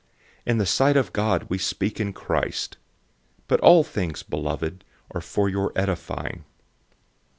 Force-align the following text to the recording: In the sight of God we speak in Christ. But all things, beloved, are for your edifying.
In 0.47 0.57
the 0.57 0.65
sight 0.65 0.97
of 0.97 1.13
God 1.13 1.45
we 1.47 1.59
speak 1.59 1.99
in 1.99 2.11
Christ. 2.11 2.77
But 3.47 3.59
all 3.59 3.83
things, 3.83 4.23
beloved, 4.23 4.83
are 5.11 5.21
for 5.21 5.47
your 5.47 5.71
edifying. 5.75 6.43